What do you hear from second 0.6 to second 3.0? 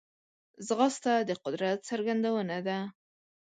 ځغاسته د قدرت څرګندونه ده